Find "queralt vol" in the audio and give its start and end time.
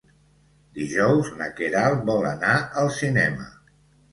1.61-2.25